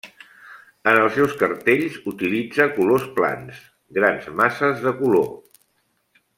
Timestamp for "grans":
3.99-4.29